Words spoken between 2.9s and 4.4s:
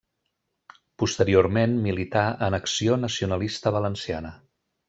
Nacionalista Valenciana.